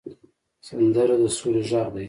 سندره 0.67 1.15
د 1.21 1.23
سولې 1.37 1.63
غږ 1.69 1.87
دی 1.93 1.99